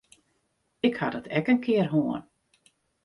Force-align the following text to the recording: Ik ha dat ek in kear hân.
Ik 0.87 0.95
ha 0.99 1.07
dat 1.15 1.29
ek 1.37 1.47
in 1.53 1.61
kear 1.65 1.87
hân. 1.93 2.23